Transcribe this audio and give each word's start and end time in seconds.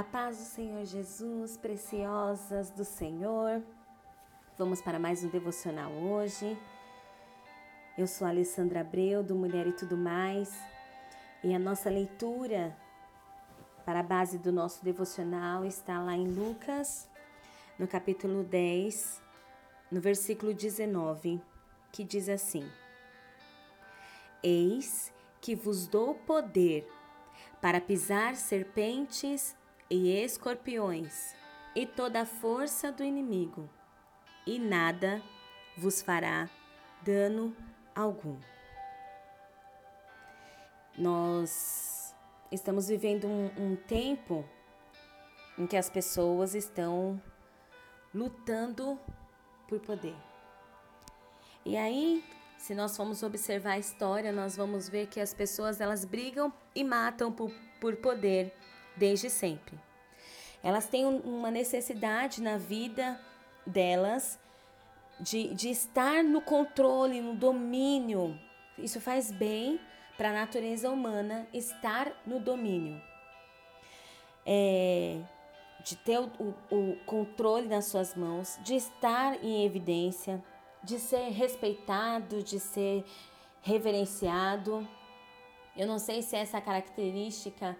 A 0.00 0.02
paz 0.02 0.38
do 0.38 0.44
Senhor 0.44 0.82
Jesus, 0.86 1.58
preciosas 1.58 2.70
do 2.70 2.86
Senhor. 2.86 3.62
Vamos 4.56 4.80
para 4.80 4.98
mais 4.98 5.22
um 5.22 5.28
devocional 5.28 5.92
hoje. 5.92 6.56
Eu 7.98 8.06
sou 8.06 8.26
Alessandra 8.26 8.80
Abreu, 8.80 9.22
do 9.22 9.34
Mulher 9.34 9.66
e 9.66 9.74
Tudo 9.74 9.98
Mais, 9.98 10.58
e 11.44 11.54
a 11.54 11.58
nossa 11.58 11.90
leitura 11.90 12.74
para 13.84 14.00
a 14.00 14.02
base 14.02 14.38
do 14.38 14.50
nosso 14.50 14.82
devocional 14.82 15.66
está 15.66 16.02
lá 16.02 16.16
em 16.16 16.28
Lucas, 16.28 17.06
no 17.78 17.86
capítulo 17.86 18.42
10, 18.42 19.20
no 19.90 20.00
versículo 20.00 20.54
19, 20.54 21.42
que 21.92 22.04
diz 22.04 22.30
assim: 22.30 22.66
Eis 24.42 25.12
que 25.42 25.54
vos 25.54 25.86
dou 25.86 26.14
poder 26.14 26.90
para 27.60 27.82
pisar 27.82 28.34
serpentes 28.34 29.59
e 29.90 30.10
escorpiões 30.22 31.34
e 31.74 31.84
toda 31.84 32.22
a 32.22 32.26
força 32.26 32.92
do 32.92 33.02
inimigo, 33.02 33.68
e 34.46 34.58
nada 34.58 35.20
vos 35.76 36.00
fará 36.00 36.48
dano 37.02 37.54
algum. 37.94 38.38
Nós 40.96 42.14
estamos 42.52 42.88
vivendo 42.88 43.26
um, 43.26 43.50
um 43.58 43.76
tempo 43.76 44.44
em 45.58 45.66
que 45.66 45.76
as 45.76 45.90
pessoas 45.90 46.54
estão 46.54 47.20
lutando 48.14 48.98
por 49.68 49.80
poder. 49.80 50.16
E 51.64 51.76
aí, 51.76 52.24
se 52.58 52.74
nós 52.74 52.96
formos 52.96 53.22
observar 53.22 53.72
a 53.72 53.78
história, 53.78 54.32
nós 54.32 54.56
vamos 54.56 54.88
ver 54.88 55.06
que 55.06 55.20
as 55.20 55.32
pessoas 55.32 55.80
elas 55.80 56.04
brigam 56.04 56.52
e 56.74 56.82
matam 56.82 57.32
por, 57.32 57.50
por 57.80 57.96
poder 57.96 58.54
desde 58.96 59.30
sempre. 59.30 59.78
Elas 60.62 60.86
têm 60.86 61.04
uma 61.04 61.50
necessidade 61.50 62.42
na 62.42 62.58
vida 62.58 63.18
delas 63.66 64.38
de, 65.18 65.54
de 65.54 65.70
estar 65.70 66.22
no 66.22 66.40
controle, 66.40 67.20
no 67.20 67.34
domínio. 67.34 68.38
Isso 68.78 69.00
faz 69.00 69.30
bem 69.30 69.80
para 70.16 70.30
a 70.30 70.32
natureza 70.32 70.90
humana 70.90 71.46
estar 71.52 72.12
no 72.26 72.40
domínio. 72.40 73.00
É, 74.44 75.20
de 75.84 75.96
ter 75.96 76.18
o, 76.18 76.54
o, 76.70 76.96
controle 77.06 77.68
nas 77.68 77.86
suas 77.86 78.14
mãos, 78.14 78.58
de 78.62 78.74
estar 78.74 79.42
em 79.42 79.64
evidência, 79.64 80.42
de 80.82 80.98
ser 80.98 81.30
respeitado, 81.30 82.42
de 82.42 82.58
ser 82.58 83.04
reverenciado. 83.62 84.86
Eu 85.76 85.86
não 85.86 85.98
sei 85.98 86.22
se 86.22 86.36
essa 86.36 86.60
característica 86.60 87.76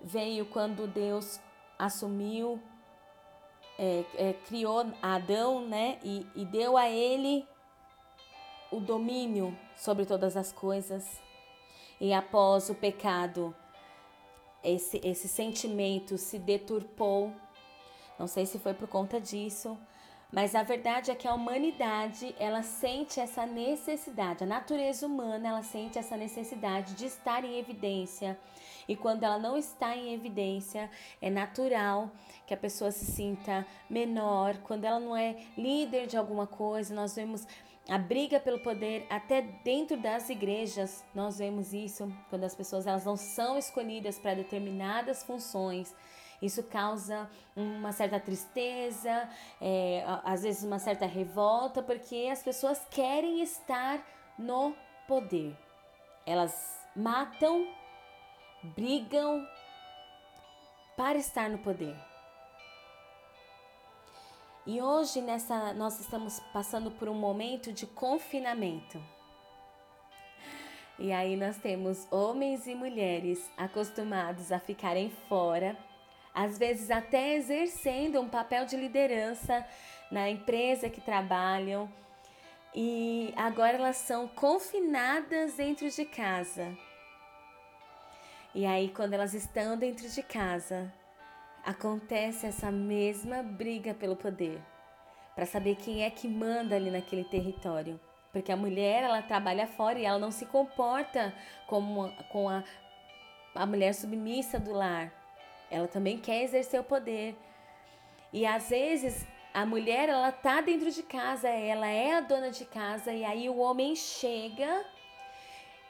veio 0.00 0.46
quando 0.46 0.86
Deus 0.86 1.40
assumiu, 1.78 2.60
é, 3.78 4.04
é, 4.16 4.32
criou 4.32 4.86
Adão, 5.00 5.66
né? 5.66 5.98
E, 6.02 6.26
e 6.34 6.44
deu 6.44 6.76
a 6.76 6.88
ele 6.88 7.46
o 8.70 8.80
domínio 8.80 9.56
sobre 9.76 10.04
todas 10.04 10.36
as 10.36 10.52
coisas. 10.52 11.20
E 12.00 12.12
após 12.12 12.68
o 12.68 12.74
pecado, 12.74 13.54
esse, 14.62 15.00
esse 15.04 15.28
sentimento 15.28 16.18
se 16.18 16.38
deturpou. 16.38 17.32
Não 18.18 18.26
sei 18.26 18.46
se 18.46 18.58
foi 18.58 18.74
por 18.74 18.88
conta 18.88 19.20
disso, 19.20 19.78
mas 20.30 20.54
a 20.54 20.62
verdade 20.62 21.10
é 21.10 21.14
que 21.14 21.26
a 21.26 21.34
humanidade, 21.34 22.34
ela 22.38 22.62
sente 22.62 23.18
essa 23.18 23.46
necessidade, 23.46 24.44
a 24.44 24.46
natureza 24.46 25.06
humana, 25.06 25.48
ela 25.48 25.62
sente 25.62 25.98
essa 25.98 26.16
necessidade 26.16 26.94
de 26.94 27.06
estar 27.06 27.44
em 27.44 27.58
evidência. 27.58 28.38
E 28.86 28.94
quando 28.94 29.24
ela 29.24 29.38
não 29.38 29.56
está 29.56 29.96
em 29.96 30.12
evidência, 30.12 30.90
é 31.20 31.30
natural 31.30 32.10
que 32.46 32.52
a 32.52 32.58
pessoa 32.58 32.90
se 32.90 33.06
sinta 33.06 33.66
menor. 33.88 34.58
Quando 34.58 34.84
ela 34.84 35.00
não 35.00 35.16
é 35.16 35.36
líder 35.56 36.06
de 36.06 36.16
alguma 36.16 36.46
coisa, 36.46 36.94
nós 36.94 37.14
vemos 37.14 37.46
a 37.88 37.96
briga 37.96 38.38
pelo 38.38 38.58
poder 38.58 39.06
até 39.08 39.40
dentro 39.40 39.96
das 39.96 40.28
igrejas 40.28 41.02
nós 41.14 41.38
vemos 41.38 41.72
isso 41.72 42.12
quando 42.28 42.44
as 42.44 42.54
pessoas 42.54 42.86
elas 42.86 43.06
não 43.06 43.16
são 43.16 43.56
escolhidas 43.56 44.18
para 44.18 44.34
determinadas 44.34 45.22
funções 45.22 45.94
isso 46.40 46.62
causa 46.62 47.28
uma 47.56 47.92
certa 47.92 48.20
tristeza, 48.20 49.28
é, 49.60 50.04
às 50.24 50.42
vezes 50.42 50.62
uma 50.62 50.78
certa 50.78 51.06
revolta, 51.06 51.82
porque 51.82 52.28
as 52.30 52.42
pessoas 52.42 52.80
querem 52.90 53.42
estar 53.42 54.00
no 54.38 54.74
poder. 55.06 55.56
Elas 56.24 56.78
matam, 56.94 57.66
brigam 58.62 59.44
para 60.96 61.18
estar 61.18 61.48
no 61.50 61.58
poder. 61.58 61.96
E 64.66 64.80
hoje 64.82 65.20
nessa 65.22 65.72
nós 65.72 65.98
estamos 65.98 66.38
passando 66.52 66.90
por 66.90 67.08
um 67.08 67.14
momento 67.14 67.72
de 67.72 67.86
confinamento. 67.86 69.02
E 70.98 71.12
aí 71.12 71.36
nós 71.36 71.56
temos 71.56 72.06
homens 72.12 72.66
e 72.66 72.74
mulheres 72.74 73.50
acostumados 73.56 74.52
a 74.52 74.58
ficarem 74.58 75.10
fora 75.28 75.76
às 76.38 76.56
vezes 76.56 76.88
até 76.88 77.34
exercendo 77.34 78.20
um 78.20 78.28
papel 78.28 78.64
de 78.64 78.76
liderança 78.76 79.66
na 80.08 80.30
empresa 80.30 80.88
que 80.88 81.00
trabalham. 81.00 81.92
E 82.72 83.34
agora 83.36 83.76
elas 83.76 83.96
são 83.96 84.28
confinadas 84.28 85.54
dentro 85.54 85.90
de 85.90 86.04
casa. 86.04 86.76
E 88.54 88.64
aí, 88.64 88.88
quando 88.90 89.14
elas 89.14 89.34
estão 89.34 89.76
dentro 89.76 90.08
de 90.08 90.22
casa, 90.22 90.92
acontece 91.64 92.46
essa 92.46 92.70
mesma 92.70 93.42
briga 93.42 93.92
pelo 93.92 94.14
poder, 94.14 94.62
para 95.34 95.44
saber 95.44 95.74
quem 95.74 96.04
é 96.04 96.10
que 96.10 96.28
manda 96.28 96.76
ali 96.76 96.88
naquele 96.88 97.24
território. 97.24 97.98
Porque 98.32 98.52
a 98.52 98.56
mulher, 98.56 99.02
ela 99.02 99.22
trabalha 99.22 99.66
fora 99.66 99.98
e 99.98 100.04
ela 100.04 100.20
não 100.20 100.30
se 100.30 100.46
comporta 100.46 101.34
como 101.66 102.12
com 102.30 102.48
a, 102.48 102.62
a 103.56 103.66
mulher 103.66 103.92
submissa 103.92 104.60
do 104.60 104.72
lar. 104.72 105.17
Ela 105.70 105.88
também 105.88 106.18
quer 106.18 106.42
exercer 106.42 106.80
o 106.80 106.84
poder. 106.84 107.36
E 108.32 108.46
às 108.46 108.70
vezes 108.70 109.26
a 109.52 109.64
mulher 109.64 110.08
ela 110.08 110.30
tá 110.30 110.60
dentro 110.60 110.90
de 110.90 111.02
casa, 111.02 111.48
ela 111.48 111.88
é 111.88 112.14
a 112.14 112.20
dona 112.20 112.50
de 112.50 112.64
casa 112.64 113.12
e 113.12 113.24
aí 113.24 113.48
o 113.48 113.58
homem 113.58 113.96
chega 113.96 114.84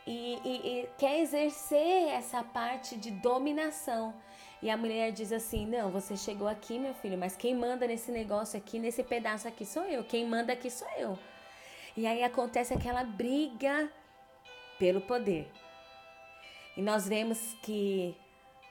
e, 0.06 0.38
e, 0.44 0.80
e 0.80 0.88
quer 0.96 1.20
exercer 1.20 2.08
essa 2.08 2.42
parte 2.42 2.96
de 2.96 3.10
dominação. 3.10 4.14
E 4.62 4.70
a 4.70 4.76
mulher 4.76 5.12
diz 5.12 5.32
assim: 5.32 5.66
Não, 5.66 5.90
você 5.90 6.16
chegou 6.16 6.48
aqui, 6.48 6.78
meu 6.78 6.94
filho, 6.94 7.18
mas 7.18 7.36
quem 7.36 7.54
manda 7.54 7.86
nesse 7.86 8.10
negócio 8.10 8.58
aqui, 8.58 8.78
nesse 8.78 9.02
pedaço 9.02 9.46
aqui 9.46 9.64
sou 9.64 9.84
eu. 9.84 10.02
Quem 10.02 10.26
manda 10.26 10.52
aqui 10.52 10.70
sou 10.70 10.88
eu. 10.96 11.18
E 11.96 12.06
aí 12.06 12.24
acontece 12.24 12.72
aquela 12.72 13.04
briga 13.04 13.90
pelo 14.78 15.00
poder. 15.00 15.50
E 16.76 16.82
nós 16.82 17.06
vemos 17.06 17.54
que 17.62 18.16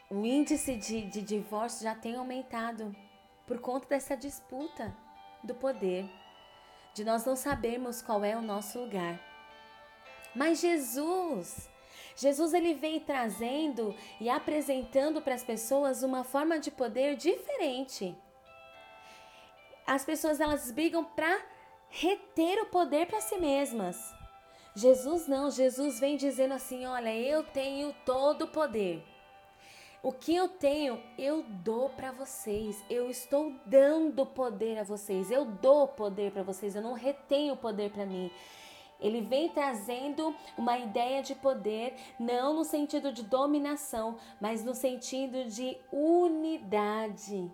o 0.09 0.25
índice 0.25 0.75
de, 0.75 1.01
de 1.01 1.21
divórcio 1.21 1.83
já 1.83 1.93
tem 1.93 2.15
aumentado 2.15 2.95
por 3.45 3.59
conta 3.59 3.87
dessa 3.87 4.15
disputa 4.15 4.95
do 5.43 5.53
poder, 5.53 6.09
de 6.93 7.03
nós 7.03 7.25
não 7.25 7.35
sabermos 7.35 8.01
qual 8.01 8.23
é 8.23 8.35
o 8.35 8.41
nosso 8.41 8.79
lugar. 8.79 9.19
Mas 10.33 10.61
Jesus, 10.61 11.69
Jesus 12.15 12.53
ele 12.53 12.73
vem 12.73 12.99
trazendo 12.99 13.95
e 14.19 14.29
apresentando 14.29 15.21
para 15.21 15.35
as 15.35 15.43
pessoas 15.43 16.03
uma 16.03 16.23
forma 16.23 16.59
de 16.59 16.71
poder 16.71 17.15
diferente. 17.15 18.15
As 19.85 20.05
pessoas 20.05 20.39
elas 20.39 20.71
brigam 20.71 21.03
para 21.03 21.41
reter 21.89 22.61
o 22.61 22.67
poder 22.67 23.07
para 23.07 23.21
si 23.21 23.37
mesmas. 23.37 23.97
Jesus 24.75 25.27
não, 25.27 25.49
Jesus 25.49 25.99
vem 25.99 26.17
dizendo 26.17 26.53
assim: 26.53 26.85
"Olha, 26.85 27.13
eu 27.15 27.43
tenho 27.43 27.93
todo 28.05 28.43
o 28.43 28.47
poder. 28.47 29.16
O 30.07 30.13
que 30.13 30.33
eu 30.33 30.47
tenho, 30.47 31.03
eu 31.17 31.43
dou 31.43 31.89
para 31.89 32.13
vocês. 32.13 32.81
Eu 32.89 33.09
estou 33.09 33.53
dando 33.65 34.25
poder 34.25 34.79
a 34.79 34.83
vocês. 34.85 35.29
Eu 35.29 35.43
dou 35.43 35.85
poder 35.85 36.31
para 36.31 36.43
vocês. 36.43 36.77
Eu 36.77 36.81
não 36.81 36.93
retenho 36.93 37.57
poder 37.57 37.91
para 37.91 38.05
mim. 38.05 38.31
Ele 39.01 39.19
vem 39.19 39.49
trazendo 39.49 40.33
uma 40.57 40.77
ideia 40.77 41.21
de 41.21 41.35
poder, 41.35 41.93
não 42.17 42.53
no 42.53 42.63
sentido 42.63 43.11
de 43.11 43.21
dominação, 43.21 44.15
mas 44.39 44.63
no 44.63 44.73
sentido 44.73 45.43
de 45.49 45.77
unidade. 45.91 47.51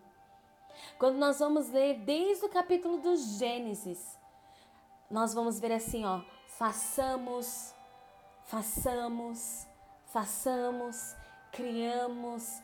Quando 1.00 1.18
nós 1.18 1.40
vamos 1.40 1.72
ler 1.72 2.02
desde 2.02 2.46
o 2.46 2.50
capítulo 2.50 3.00
do 3.00 3.16
Gênesis, 3.16 4.16
nós 5.10 5.34
vamos 5.34 5.60
ver 5.60 5.72
assim, 5.72 6.06
ó, 6.06 6.22
façamos, 6.46 7.74
façamos, 8.44 9.66
façamos 10.06 11.16
criamos 11.54 12.62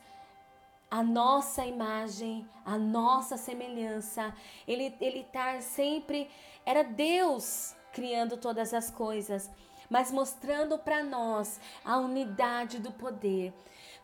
a 0.90 1.02
nossa 1.02 1.64
imagem, 1.64 2.46
a 2.64 2.76
nossa 2.76 3.36
semelhança. 3.36 4.34
Ele 4.66 4.94
ele 5.00 5.24
tá 5.24 5.60
sempre 5.60 6.28
era 6.66 6.82
Deus 6.82 7.74
criando 7.92 8.36
todas 8.36 8.74
as 8.74 8.90
coisas. 8.90 9.48
mas 9.88 10.12
mostrando 10.12 10.78
para 10.78 11.02
nós 11.02 11.60
a 11.84 11.98
unidade 11.98 12.78
do 12.78 12.92
poder. 12.92 13.52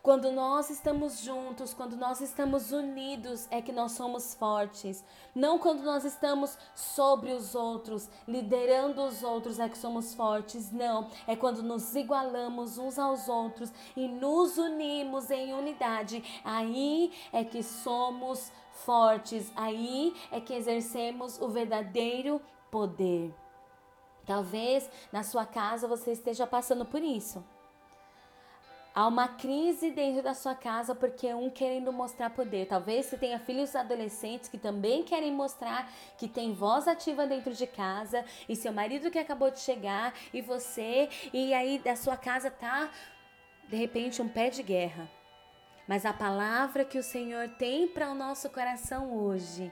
Quando 0.01 0.31
nós 0.31 0.69
estamos 0.69 1.19
juntos, 1.19 1.73
quando 1.73 1.97
nós 1.97 2.21
estamos 2.21 2.71
unidos, 2.71 3.47
é 3.51 3.61
que 3.61 3.71
nós 3.71 3.91
somos 3.91 4.33
fortes. 4.33 5.03
Não 5.35 5.59
quando 5.59 5.83
nós 5.83 6.05
estamos 6.05 6.57
sobre 6.73 7.31
os 7.31 7.55
outros, 7.55 8.09
liderando 8.27 9.03
os 9.03 9.21
outros, 9.21 9.59
é 9.59 9.67
que 9.67 9.77
somos 9.77 10.13
fortes. 10.13 10.71
Não, 10.71 11.09
é 11.27 11.35
quando 11.35 11.61
nos 11.61 11.93
igualamos 11.95 12.77
uns 12.77 12.97
aos 12.97 13.27
outros 13.27 13.71
e 13.95 14.07
nos 14.07 14.57
unimos 14.57 15.29
em 15.29 15.53
unidade. 15.53 16.23
Aí 16.43 17.11
é 17.33 17.43
que 17.43 17.61
somos 17.61 18.51
fortes. 18.85 19.51
Aí 19.55 20.15
é 20.31 20.39
que 20.39 20.53
exercemos 20.53 21.41
o 21.41 21.49
verdadeiro 21.49 22.41
poder. 22.71 23.33
Talvez 24.25 24.89
na 25.11 25.23
sua 25.23 25.45
casa 25.45 25.87
você 25.87 26.11
esteja 26.11 26.45
passando 26.45 26.85
por 26.85 27.01
isso. 27.01 27.43
Há 28.97 29.05
uma 29.05 29.27
crise 29.27 29.91
dentro 29.91 30.23
da 30.23 30.33
sua 30.33 30.55
casa 30.55 30.95
porque 30.95 31.31
um 31.31 31.51
querendo 31.51 31.93
mostrar 31.93 32.31
poder. 32.31 32.65
Talvez 32.65 33.05
você 33.05 33.15
tenha 33.15 33.37
filhos 33.37 33.75
adolescentes 33.75 34.49
que 34.49 34.57
também 34.57 35.03
querem 35.03 35.31
mostrar 35.31 35.87
que 36.17 36.27
tem 36.27 36.51
voz 36.51 36.87
ativa 36.87 37.27
dentro 37.27 37.53
de 37.53 37.67
casa 37.67 38.25
e 38.49 38.55
seu 38.55 38.73
marido 38.73 39.11
que 39.11 39.19
acabou 39.19 39.51
de 39.51 39.59
chegar 39.59 40.15
e 40.33 40.41
você 40.41 41.09
e 41.31 41.53
aí 41.53 41.77
da 41.77 41.95
sua 41.95 42.17
casa 42.17 42.49
tá 42.49 42.89
de 43.69 43.75
repente 43.75 44.19
um 44.19 44.27
pé 44.27 44.49
de 44.49 44.63
guerra. 44.63 45.07
Mas 45.87 46.03
a 46.03 46.11
palavra 46.11 46.83
que 46.83 46.97
o 46.97 47.03
Senhor 47.03 47.49
tem 47.49 47.87
para 47.87 48.09
o 48.09 48.15
nosso 48.15 48.49
coração 48.49 49.15
hoje 49.15 49.71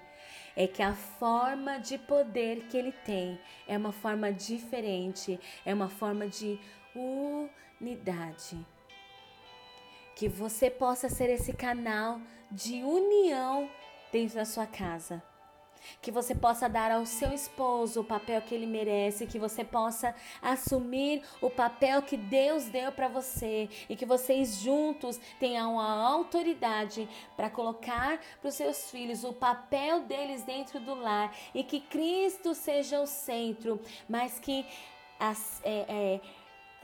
é 0.56 0.68
que 0.68 0.84
a 0.84 0.94
forma 0.94 1.80
de 1.80 1.98
poder 1.98 2.68
que 2.68 2.78
ele 2.78 2.92
tem 2.92 3.40
é 3.68 3.76
uma 3.76 3.92
forma 3.92 4.32
diferente, 4.32 5.40
é 5.66 5.74
uma 5.74 5.90
forma 5.90 6.28
de 6.28 6.60
unidade 7.82 8.64
que 10.16 10.30
você 10.30 10.70
possa 10.70 11.10
ser 11.10 11.30
esse 11.30 11.52
canal 11.54 12.20
de 12.50 12.82
união 12.84 13.70
dentro 14.12 14.36
da 14.36 14.46
sua 14.46 14.66
casa. 14.66 15.22
Que 16.02 16.10
você 16.10 16.34
possa 16.34 16.68
dar 16.68 16.90
ao 16.90 17.06
seu 17.06 17.32
esposo 17.32 18.02
o 18.02 18.04
papel 18.04 18.42
que 18.42 18.56
ele 18.56 18.66
merece, 18.66 19.28
que 19.28 19.38
você 19.38 19.64
possa 19.64 20.16
assumir 20.42 21.22
o 21.40 21.50
papel 21.50 22.02
que 22.02 22.18
Deus 22.18 22.66
deu 22.66 22.92
para 22.92 23.08
você 23.08 23.70
e 23.88 23.96
que 23.96 24.06
vocês 24.06 24.56
juntos 24.56 25.20
tenham 25.40 25.80
a 25.80 25.92
autoridade 25.92 27.08
para 27.36 27.52
colocar 27.52 28.20
para 28.42 28.48
os 28.48 28.56
seus 28.56 28.90
filhos 28.90 29.24
o 29.24 29.34
papel 29.34 30.00
deles 30.02 30.44
dentro 30.44 30.80
do 30.80 30.96
lar 30.96 31.36
e 31.54 31.64
que 31.64 31.82
Cristo 31.82 32.56
seja 32.56 33.00
o 33.00 33.06
centro, 33.06 33.80
mas 34.10 34.40
que 34.40 34.66
as, 35.20 35.62
é, 35.64 35.86
é, 35.88 36.22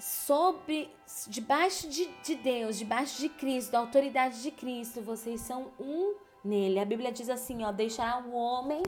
sobre, 0.01 0.89
debaixo 1.27 1.87
de, 1.87 2.07
de 2.23 2.35
Deus, 2.35 2.77
debaixo 2.77 3.21
de 3.21 3.29
Cristo, 3.29 3.71
da 3.71 3.79
autoridade 3.79 4.41
de 4.41 4.49
Cristo, 4.49 5.01
vocês 5.01 5.41
são 5.41 5.71
um 5.79 6.15
nele. 6.43 6.79
A 6.79 6.85
Bíblia 6.85 7.11
diz 7.11 7.29
assim, 7.29 7.63
ó, 7.63 7.71
deixará 7.71 8.17
o 8.17 8.33
homem 8.33 8.81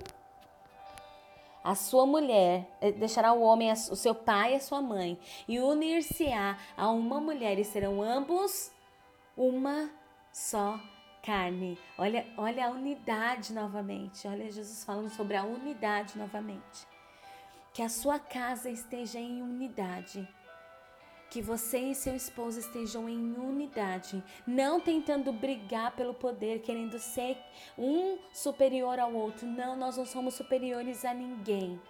a 1.63 1.75
sua 1.75 2.05
mulher, 2.05 2.67
eh, 2.81 2.91
deixará 2.91 3.31
o 3.31 3.41
homem 3.41 3.71
o 3.71 3.95
seu 3.95 4.13
pai 4.13 4.53
e 4.53 4.55
a 4.55 4.59
sua 4.59 4.81
mãe, 4.81 5.17
e 5.47 5.59
unir-se-á 5.59 6.57
a 6.75 6.89
uma 6.89 7.21
mulher, 7.21 7.57
e 7.57 7.63
serão 7.63 8.01
ambos 8.01 8.71
uma 9.37 9.89
só 10.31 10.77
carne. 11.23 11.77
Olha, 11.97 12.27
olha 12.37 12.67
a 12.67 12.69
unidade 12.69 13.53
novamente. 13.53 14.27
Olha 14.27 14.51
Jesus 14.51 14.83
falando 14.83 15.09
sobre 15.09 15.37
a 15.37 15.43
unidade 15.43 16.17
novamente. 16.17 16.85
Que 17.73 17.81
a 17.81 17.87
sua 17.87 18.19
casa 18.19 18.69
esteja 18.69 19.19
em 19.19 19.41
unidade 19.41 20.27
que 21.33 21.41
você 21.41 21.79
e 21.79 21.95
seu 21.95 22.15
esposo 22.15 22.59
estejam 22.59 23.09
em 23.09 23.33
unidade, 23.33 24.23
não 24.45 24.79
tentando 24.79 25.33
brigar 25.33 25.95
pelo 25.95 26.13
poder, 26.13 26.61
querendo 26.61 26.99
ser 26.99 27.35
um 27.75 28.19
superior 28.31 28.99
ao 28.99 29.11
outro. 29.11 29.47
Não, 29.47 29.75
nós 29.75 29.97
não 29.97 30.05
somos 30.05 30.35
superiores 30.35 31.03
a 31.03 31.11
ninguém. 31.11 31.81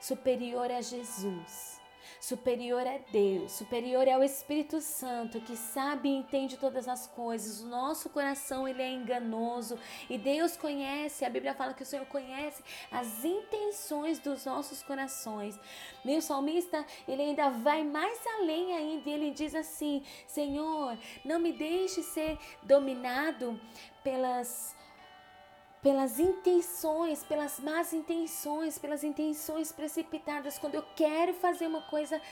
Superior 0.00 0.68
a 0.68 0.80
Jesus 0.80 1.81
superior 2.20 2.86
é 2.86 3.00
Deus, 3.10 3.52
superior 3.52 4.06
é 4.06 4.16
o 4.16 4.22
Espírito 4.22 4.80
Santo 4.80 5.40
que 5.40 5.56
sabe 5.56 6.08
e 6.08 6.16
entende 6.16 6.56
todas 6.56 6.88
as 6.88 7.06
coisas. 7.06 7.60
O 7.60 7.66
nosso 7.68 8.08
coração 8.10 8.66
ele 8.66 8.82
é 8.82 8.90
enganoso 8.90 9.78
e 10.08 10.18
Deus 10.18 10.56
conhece, 10.56 11.24
a 11.24 11.30
Bíblia 11.30 11.54
fala 11.54 11.74
que 11.74 11.82
o 11.82 11.86
Senhor 11.86 12.06
conhece 12.06 12.62
as 12.90 13.24
intenções 13.24 14.18
dos 14.18 14.44
nossos 14.44 14.82
corações. 14.82 15.58
Meu 16.04 16.20
salmista, 16.20 16.84
ele 17.06 17.22
ainda 17.22 17.50
vai 17.50 17.82
mais 17.84 18.18
além 18.38 18.74
ainda, 18.74 19.08
e 19.08 19.12
ele 19.12 19.30
diz 19.30 19.54
assim: 19.54 20.02
Senhor, 20.26 20.96
não 21.24 21.38
me 21.38 21.52
deixe 21.52 22.02
ser 22.02 22.38
dominado 22.62 23.58
pelas 24.02 24.74
pelas 25.82 26.20
intenções, 26.20 27.24
pelas 27.24 27.58
más 27.58 27.92
intenções, 27.92 28.78
pelas 28.78 29.02
intenções 29.02 29.72
precipitadas, 29.72 30.56
quando 30.56 30.76
eu 30.76 30.84
quero 30.94 31.34
fazer 31.34 31.66
uma 31.66 31.82
coisa 31.82 32.22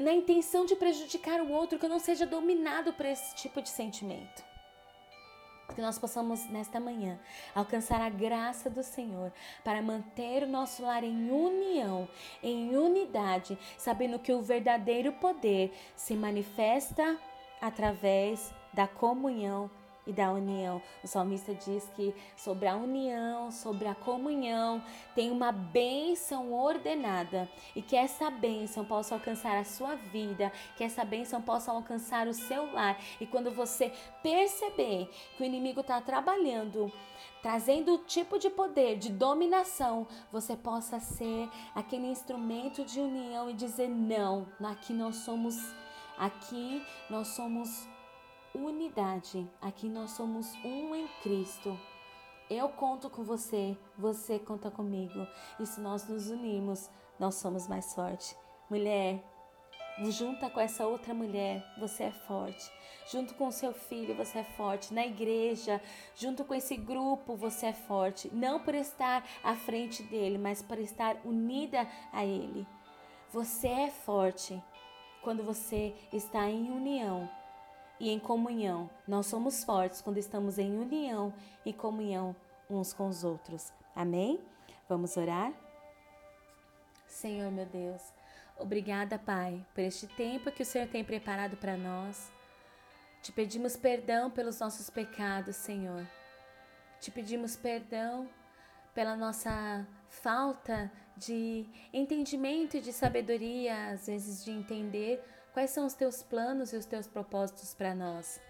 na 0.00 0.12
intenção 0.12 0.66
de 0.66 0.74
prejudicar 0.74 1.40
o 1.40 1.50
outro, 1.50 1.78
que 1.78 1.86
eu 1.86 1.90
não 1.90 2.00
seja 2.00 2.26
dominado 2.26 2.92
por 2.92 3.06
esse 3.06 3.34
tipo 3.36 3.62
de 3.62 3.68
sentimento. 3.68 4.44
Que 5.72 5.80
nós 5.80 5.98
possamos, 6.00 6.48
nesta 6.50 6.80
manhã, 6.80 7.18
alcançar 7.54 8.00
a 8.00 8.08
graça 8.08 8.68
do 8.68 8.82
Senhor 8.82 9.32
para 9.62 9.80
manter 9.80 10.42
o 10.42 10.48
nosso 10.48 10.82
lar 10.82 11.04
em 11.04 11.30
união, 11.30 12.08
em 12.42 12.76
unidade, 12.76 13.56
sabendo 13.78 14.18
que 14.18 14.32
o 14.32 14.42
verdadeiro 14.42 15.12
poder 15.12 15.72
se 15.94 16.14
manifesta 16.14 17.16
através 17.60 18.52
da 18.72 18.88
comunhão 18.88 19.70
e 20.06 20.12
da 20.12 20.30
união. 20.32 20.80
O 21.02 21.06
salmista 21.06 21.54
diz 21.54 21.88
que 21.94 22.14
sobre 22.36 22.68
a 22.68 22.76
união, 22.76 23.50
sobre 23.50 23.86
a 23.86 23.94
comunhão, 23.94 24.82
tem 25.14 25.30
uma 25.30 25.52
bênção 25.52 26.52
ordenada 26.52 27.48
e 27.74 27.82
que 27.82 27.96
essa 27.96 28.30
bênção 28.30 28.84
possa 28.84 29.14
alcançar 29.14 29.56
a 29.56 29.64
sua 29.64 29.94
vida, 29.94 30.52
que 30.76 30.84
essa 30.84 31.04
bênção 31.04 31.40
possa 31.42 31.70
alcançar 31.70 32.26
o 32.26 32.34
seu 32.34 32.72
lar. 32.72 32.98
E 33.20 33.26
quando 33.26 33.50
você 33.50 33.92
perceber 34.22 35.08
que 35.36 35.42
o 35.42 35.46
inimigo 35.46 35.80
está 35.80 36.00
trabalhando, 36.00 36.92
trazendo 37.42 37.94
o 37.94 37.98
tipo 37.98 38.38
de 38.38 38.50
poder, 38.50 38.98
de 38.98 39.10
dominação, 39.10 40.06
você 40.30 40.56
possa 40.56 41.00
ser 41.00 41.48
aquele 41.74 42.06
instrumento 42.06 42.84
de 42.84 43.00
união 43.00 43.50
e 43.50 43.54
dizer: 43.54 43.88
não, 43.88 44.46
aqui 44.62 44.92
nós 44.92 45.16
somos. 45.16 45.56
Aqui 46.18 46.84
nós 47.08 47.28
somos 47.28 47.88
unidade. 48.54 49.48
Aqui 49.60 49.88
nós 49.88 50.12
somos 50.12 50.52
um 50.64 50.94
em 50.94 51.08
Cristo. 51.22 51.78
Eu 52.48 52.68
conto 52.68 53.08
com 53.08 53.22
você, 53.22 53.76
você 53.96 54.38
conta 54.38 54.70
comigo. 54.70 55.26
E 55.58 55.66
se 55.66 55.80
nós 55.80 56.08
nos 56.08 56.30
unirmos, 56.30 56.90
nós 57.18 57.36
somos 57.36 57.68
mais 57.68 57.94
fortes. 57.94 58.36
Mulher, 58.68 59.22
junta 60.08 60.50
com 60.50 60.58
essa 60.58 60.86
outra 60.86 61.14
mulher, 61.14 61.64
você 61.78 62.04
é 62.04 62.10
forte. 62.10 62.70
Junto 63.10 63.34
com 63.34 63.48
o 63.48 63.52
seu 63.52 63.72
filho, 63.72 64.14
você 64.16 64.38
é 64.38 64.44
forte. 64.44 64.92
Na 64.92 65.06
igreja, 65.06 65.80
junto 66.14 66.44
com 66.44 66.54
esse 66.54 66.76
grupo, 66.76 67.36
você 67.36 67.66
é 67.66 67.72
forte. 67.72 68.28
Não 68.34 68.60
por 68.60 68.74
estar 68.74 69.24
à 69.44 69.54
frente 69.54 70.02
dele, 70.02 70.38
mas 70.38 70.60
por 70.60 70.78
estar 70.78 71.16
unida 71.24 71.86
a 72.12 72.24
ele. 72.24 72.66
Você 73.32 73.68
é 73.68 73.90
forte 73.90 74.60
quando 75.22 75.44
você 75.44 75.94
está 76.12 76.48
em 76.50 76.70
união 76.70 77.28
e 78.00 78.10
em 78.10 78.18
comunhão. 78.18 78.90
Nós 79.06 79.26
somos 79.26 79.62
fortes 79.62 80.00
quando 80.00 80.16
estamos 80.16 80.58
em 80.58 80.76
união 80.76 81.32
e 81.64 81.72
comunhão 81.72 82.34
uns 82.68 82.92
com 82.92 83.08
os 83.08 83.22
outros. 83.22 83.72
Amém? 83.94 84.40
Vamos 84.88 85.16
orar? 85.16 85.52
Senhor 87.06 87.50
meu 87.50 87.66
Deus, 87.66 88.02
obrigada, 88.58 89.18
Pai, 89.18 89.64
por 89.74 89.82
este 89.82 90.06
tempo 90.06 90.50
que 90.50 90.62
o 90.62 90.66
Senhor 90.66 90.88
tem 90.88 91.04
preparado 91.04 91.56
para 91.56 91.76
nós. 91.76 92.32
Te 93.20 93.30
pedimos 93.32 93.76
perdão 93.76 94.30
pelos 94.30 94.58
nossos 94.58 94.88
pecados, 94.88 95.56
Senhor. 95.56 96.06
Te 97.00 97.10
pedimos 97.10 97.56
perdão 97.56 98.28
pela 98.94 99.16
nossa 99.16 99.86
falta 100.08 100.90
de 101.16 101.66
entendimento 101.92 102.76
e 102.76 102.80
de 102.80 102.92
sabedoria, 102.92 103.90
às 103.90 104.06
vezes 104.06 104.44
de 104.44 104.50
entender 104.50 105.22
Quais 105.52 105.70
são 105.70 105.84
os 105.84 105.94
teus 105.94 106.22
planos 106.22 106.72
e 106.72 106.76
os 106.76 106.86
teus 106.86 107.08
propósitos 107.08 107.74
para 107.74 107.92
nós? 107.92 108.40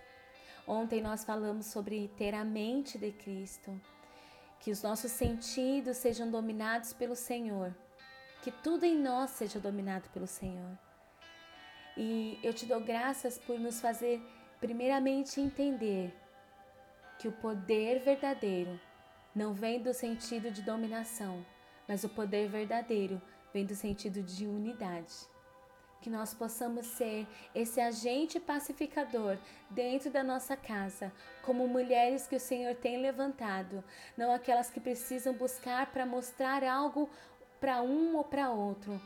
Ontem 0.66 1.00
nós 1.00 1.24
falamos 1.24 1.64
sobre 1.66 2.08
ter 2.18 2.34
a 2.34 2.44
mente 2.44 2.98
de 2.98 3.10
Cristo, 3.10 3.80
que 4.60 4.70
os 4.70 4.82
nossos 4.82 5.10
sentidos 5.10 5.96
sejam 5.96 6.30
dominados 6.30 6.92
pelo 6.92 7.16
Senhor, 7.16 7.74
que 8.42 8.50
tudo 8.50 8.84
em 8.84 8.98
nós 8.98 9.30
seja 9.30 9.58
dominado 9.58 10.10
pelo 10.10 10.26
Senhor. 10.26 10.78
E 11.96 12.38
eu 12.42 12.52
te 12.52 12.66
dou 12.66 12.80
graças 12.82 13.38
por 13.38 13.58
nos 13.58 13.80
fazer, 13.80 14.20
primeiramente, 14.60 15.40
entender 15.40 16.14
que 17.18 17.28
o 17.28 17.32
poder 17.32 18.00
verdadeiro 18.00 18.78
não 19.34 19.54
vem 19.54 19.82
do 19.82 19.94
sentido 19.94 20.50
de 20.50 20.60
dominação, 20.60 21.44
mas 21.88 22.04
o 22.04 22.10
poder 22.10 22.50
verdadeiro 22.50 23.20
vem 23.54 23.64
do 23.64 23.74
sentido 23.74 24.22
de 24.22 24.46
unidade 24.46 25.30
que 26.00 26.10
nós 26.10 26.32
possamos 26.32 26.86
ser 26.86 27.26
esse 27.54 27.80
agente 27.80 28.40
pacificador 28.40 29.36
dentro 29.68 30.10
da 30.10 30.22
nossa 30.22 30.56
casa, 30.56 31.12
como 31.42 31.68
mulheres 31.68 32.26
que 32.26 32.36
o 32.36 32.40
Senhor 32.40 32.74
tem 32.74 33.00
levantado, 33.00 33.84
não 34.16 34.32
aquelas 34.32 34.70
que 34.70 34.80
precisam 34.80 35.34
buscar 35.34 35.92
para 35.92 36.06
mostrar 36.06 36.64
algo 36.64 37.08
para 37.60 37.82
um 37.82 38.16
ou 38.16 38.24
para 38.24 38.50
outro, 38.50 39.00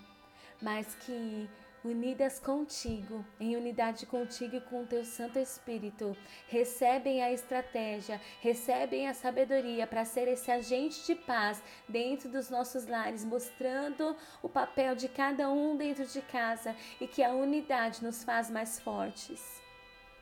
mas 0.62 0.94
que 0.94 1.50
unidas 1.84 2.40
contigo, 2.40 3.24
em 3.38 3.54
unidade 3.56 4.06
contigo 4.06 4.56
e 4.56 4.60
com 4.60 4.82
o 4.82 4.86
teu 4.86 5.04
Santo 5.04 5.38
Espírito, 5.38 6.16
recebem 6.48 7.22
a 7.22 7.30
estratégia, 7.30 8.20
recebem 8.40 9.06
a 9.06 9.12
sabedoria 9.12 9.86
para 9.86 10.04
ser 10.06 10.26
esse 10.26 10.50
agente 10.50 11.04
de 11.04 11.14
paz 11.14 11.62
dentro 11.86 12.30
dos 12.30 12.48
nossos 12.48 12.86
lares, 12.86 13.24
mostrando 13.24 14.16
o 14.42 14.48
papel 14.48 14.94
de 14.94 15.08
cada 15.08 15.50
um 15.50 15.76
dentro 15.76 16.06
de 16.06 16.22
casa 16.22 16.74
e 16.98 17.06
que 17.06 17.22
a 17.22 17.34
unidade 17.34 18.02
nos 18.02 18.24
faz 18.24 18.50
mais 18.50 18.80
fortes. 18.80 19.62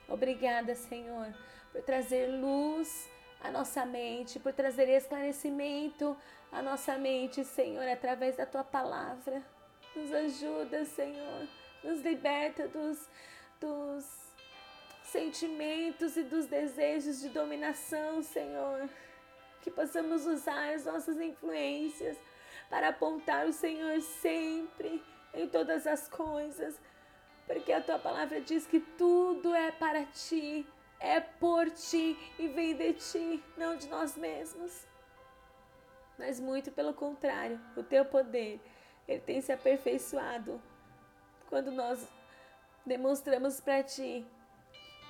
Obrigada, 0.09 0.75
Senhor, 0.75 1.33
por 1.71 1.81
trazer 1.81 2.27
luz 2.27 3.09
à 3.41 3.49
nossa 3.49 3.85
mente, 3.85 4.37
por 4.37 4.51
trazer 4.51 4.89
esclarecimento 4.89 6.15
à 6.51 6.61
nossa 6.61 6.97
mente, 6.97 7.45
Senhor, 7.45 7.87
através 7.87 8.35
da 8.35 8.45
tua 8.45 8.65
palavra. 8.65 9.41
Nos 9.95 10.11
ajuda, 10.11 10.85
Senhor. 10.85 11.47
Nos 11.83 12.01
liberta 12.01 12.67
dos, 12.67 13.09
dos 13.59 14.05
sentimentos 15.03 16.17
e 16.17 16.23
dos 16.23 16.47
desejos 16.47 17.21
de 17.21 17.29
dominação, 17.29 18.23
Senhor. 18.23 18.89
Que 19.61 19.69
possamos 19.69 20.25
usar 20.25 20.73
as 20.73 20.85
nossas 20.85 21.19
influências 21.19 22.17
para 22.69 22.89
apontar 22.89 23.45
o 23.45 23.53
Senhor 23.53 24.01
sempre 24.01 25.03
em 25.33 25.47
todas 25.47 25.85
as 25.85 26.07
coisas. 26.07 26.79
Porque 27.45 27.71
a 27.71 27.81
tua 27.81 27.99
palavra 27.99 28.41
diz 28.41 28.65
que 28.65 28.79
tudo 28.79 29.53
é 29.53 29.71
para 29.71 30.05
ti, 30.05 30.65
é 30.99 31.19
por 31.19 31.69
ti 31.69 32.17
e 32.39 32.47
vem 32.47 32.75
de 32.75 32.93
ti, 32.93 33.43
não 33.55 33.75
de 33.75 33.87
nós 33.87 34.17
mesmos. 34.17 34.87
Mas 36.17 36.39
muito 36.39 36.71
pelo 36.71 36.93
contrário, 36.93 37.59
o 37.75 37.83
teu 37.83 38.05
poder 38.05 38.59
ele 39.07 39.19
tem 39.21 39.41
se 39.41 39.51
aperfeiçoado 39.51 40.61
quando 41.49 41.71
nós 41.71 42.07
demonstramos 42.85 43.59
para 43.59 43.83
Ti 43.83 44.25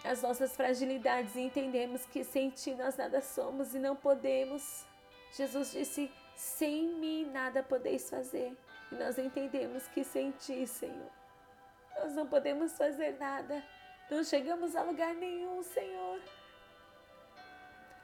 as 0.03 0.21
nossas 0.21 0.55
fragilidades 0.55 1.35
e 1.35 1.41
entendemos 1.41 2.05
que 2.05 2.23
sem 2.23 2.49
Ti 2.49 2.75
nós 2.75 2.97
nada 2.97 3.21
somos 3.21 3.73
e 3.73 3.79
não 3.79 3.95
podemos. 3.95 4.85
Jesus 5.31 5.71
disse: 5.71 6.11
sem 6.35 6.87
mim 6.87 7.25
nada 7.31 7.63
podeis 7.63 8.09
fazer. 8.09 8.57
E 8.91 8.95
nós 8.95 9.17
entendemos 9.17 9.87
que 9.87 10.03
sem 10.03 10.31
Ti, 10.31 10.67
Senhor, 10.67 11.11
nós 11.97 12.13
não 12.13 12.27
podemos 12.27 12.77
fazer 12.77 13.17
nada. 13.19 13.63
Não 14.09 14.23
chegamos 14.23 14.75
a 14.75 14.83
lugar 14.83 15.15
nenhum, 15.15 15.63
Senhor. 15.63 16.19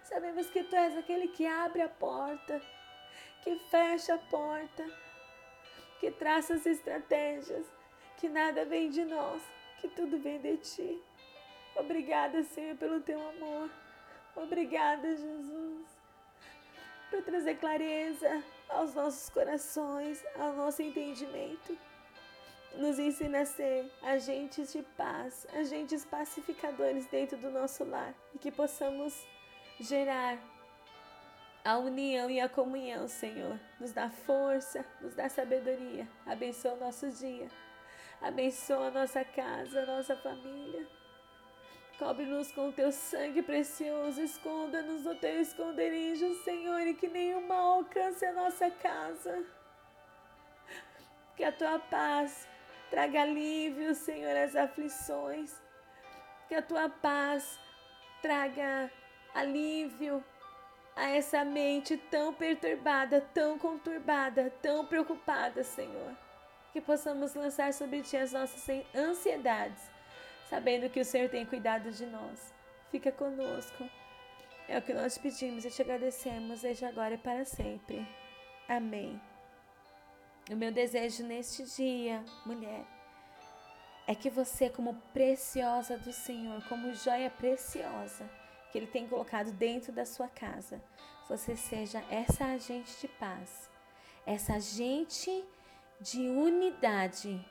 Sabemos 0.04 0.50
que 0.50 0.64
Tu 0.64 0.76
és 0.76 0.98
aquele 0.98 1.28
que 1.28 1.46
abre 1.46 1.82
a 1.82 1.90
porta, 1.90 2.62
que 3.44 3.56
fecha 3.70 4.16
a 4.16 4.18
porta 4.18 5.09
que 6.00 6.10
traça 6.12 6.56
as 6.56 6.66
estratégias, 6.66 7.66
que 8.18 8.30
nada 8.30 8.66
vem 8.66 8.90
de 8.90 9.04
nós, 9.06 9.42
que 9.80 9.88
tudo 9.90 10.18
vem 10.18 10.40
de 10.40 10.58
ti. 10.58 11.02
Obrigada, 11.76 12.44
Senhor, 12.44 12.76
pelo 12.78 13.02
teu 13.02 13.20
amor. 13.30 13.70
Obrigada, 14.36 15.16
Jesus, 15.16 15.88
por 17.10 17.22
trazer 17.24 17.56
clareza 17.56 18.44
aos 18.70 18.94
nossos 18.94 19.30
corações, 19.30 20.24
ao 20.38 20.54
nosso 20.54 20.82
entendimento. 20.82 21.78
Nos 22.76 23.00
ensina 23.00 23.42
a 23.42 23.46
ser 23.46 23.92
agentes 24.02 24.72
de 24.72 24.84
paz, 24.96 25.48
agentes 25.54 26.06
pacificadores 26.06 27.06
dentro 27.08 27.38
do 27.38 27.50
nosso 27.50 27.84
lar 27.84 28.14
e 28.34 28.38
que 28.38 28.52
possamos 28.52 29.28
gerar 29.80 30.38
a 31.64 31.78
união 31.78 32.30
e 32.30 32.40
a 32.40 32.50
comunhão, 32.50 33.08
Senhor. 33.08 33.60
Nos 33.80 33.92
dá 33.92 34.10
força, 34.10 34.86
nos 35.02 35.14
dá 35.16 35.30
sabedoria. 35.30 36.08
Abençoa 36.26 36.74
o 36.74 36.80
nosso 36.80 37.10
dia. 37.10 37.48
Abençoa 38.22 38.88
a 38.88 38.92
nossa 38.92 39.24
casa, 39.24 39.82
a 39.82 39.86
nossa 39.86 40.16
família. 40.16 40.88
Cobre-nos 41.98 42.52
com 42.54 42.70
o 42.70 42.72
teu 42.72 42.94
sangue 42.94 43.42
precioso, 43.42 44.22
esconda-nos 44.22 45.04
no 45.04 45.16
teu 45.16 45.42
esconderijo, 45.42 46.34
Senhor, 46.44 46.80
e 46.88 46.94
que 46.94 47.10
nenhum 47.10 47.46
mal 47.46 47.80
alcance 47.80 48.26
a 48.26 48.32
nossa 48.32 48.72
casa. 48.72 49.44
Que 51.36 51.44
a 51.44 51.52
tua 51.52 51.78
paz 51.78 52.48
traga 52.90 53.22
alívio, 53.22 53.94
Senhor, 53.94 54.36
às 54.36 54.56
aflições. 54.56 55.62
Que 56.48 56.56
a 56.56 56.62
tua 56.62 56.90
paz 56.90 57.60
traga 58.22 58.90
alívio 59.34 60.24
a 61.00 61.12
essa 61.12 61.46
mente 61.46 61.96
tão 61.96 62.34
perturbada, 62.34 63.22
tão 63.34 63.58
conturbada, 63.58 64.52
tão 64.62 64.86
preocupada, 64.86 65.64
Senhor. 65.64 66.14
Que 66.74 66.82
possamos 66.82 67.34
lançar 67.34 67.74
sobre 67.74 68.02
Ti 68.02 68.18
as 68.18 68.34
nossas 68.34 68.68
ansiedades, 68.94 69.82
sabendo 70.50 70.90
que 70.90 71.00
o 71.00 71.06
Senhor 71.06 71.30
tem 71.30 71.46
cuidado 71.46 71.90
de 71.90 72.06
nós. 72.06 72.54
Fica 72.92 73.14
conosco. 73.14 73.90
É 74.68 74.78
o 74.78 74.82
que 74.82 74.94
nós 74.94 75.18
pedimos 75.18 75.64
e 75.64 75.72
te 75.72 75.82
agradecemos 75.82 76.62
desde 76.62 76.84
agora 76.84 77.14
e 77.14 77.18
para 77.18 77.46
sempre. 77.46 78.06
Amém. 78.68 79.20
O 80.52 80.56
meu 80.56 80.72
desejo 80.72 81.24
neste 81.24 81.64
dia, 81.64 82.24
mulher, 82.46 82.86
é 84.06 84.14
que 84.14 84.30
você, 84.30 84.70
como 84.70 84.96
preciosa 85.14 85.98
do 85.98 86.12
Senhor, 86.12 86.62
como 86.68 86.94
joia 86.94 87.30
preciosa, 87.30 88.30
que 88.72 88.78
Ele 88.78 88.88
tem 88.88 89.08
colocado 89.08 89.52
dentro 89.52 89.92
da 89.92 90.06
sua 90.06 90.28
casa. 90.28 90.82
Você 91.28 91.56
seja 91.56 92.04
essa 92.10 92.46
agente 92.46 93.00
de 93.00 93.08
paz, 93.08 93.70
essa 94.26 94.56
agente 94.56 95.44
de 96.02 96.28
unidade. 96.28 97.46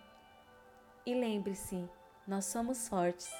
E 1.07 1.15
lembre-se, 1.15 1.89
nós 2.27 2.47
somos 2.47 2.89
fortes 2.89 3.31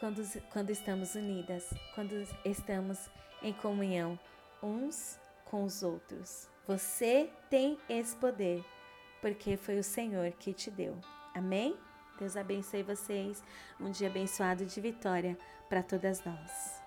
quando, 0.00 0.22
quando 0.50 0.70
estamos 0.70 1.14
unidas, 1.14 1.72
quando 1.94 2.12
estamos 2.44 3.08
em 3.42 3.52
comunhão 3.52 4.18
uns 4.62 5.18
com 5.44 5.64
os 5.64 5.82
outros. 5.82 6.48
Você 6.66 7.30
tem 7.50 7.78
esse 7.88 8.16
poder, 8.16 8.64
porque 9.20 9.56
foi 9.56 9.78
o 9.78 9.84
Senhor 9.84 10.32
que 10.32 10.52
te 10.52 10.70
deu. 10.70 10.98
Amém? 11.34 11.76
Deus 12.18 12.36
abençoe 12.36 12.82
vocês. 12.82 13.42
Um 13.80 13.90
dia 13.90 14.08
abençoado 14.08 14.64
de 14.64 14.80
vitória 14.80 15.38
para 15.68 15.82
todas 15.82 16.24
nós. 16.24 16.83